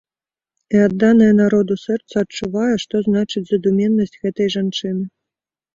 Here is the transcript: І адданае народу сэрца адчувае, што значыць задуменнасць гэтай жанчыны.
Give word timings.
І 0.77 0.81
адданае 0.87 1.27
народу 1.41 1.73
сэрца 1.85 2.13
адчувае, 2.23 2.73
што 2.85 3.05
значыць 3.09 3.47
задуменнасць 3.53 4.19
гэтай 4.27 4.47
жанчыны. 4.57 5.05